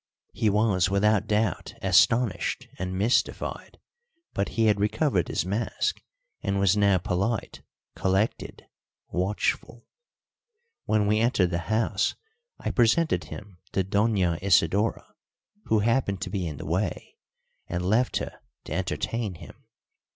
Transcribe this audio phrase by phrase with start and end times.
[0.33, 3.77] He was without doubt astonished and mystified,
[4.33, 6.01] but he had recovered his mask,
[6.41, 7.61] and was now polite,
[7.95, 8.65] collected,
[9.09, 9.85] watchful.
[10.85, 12.15] When we entered the house
[12.57, 15.05] I presented him to Doña Isidora,
[15.65, 17.17] who happened to be in the way,
[17.67, 19.65] and left her to entertain him.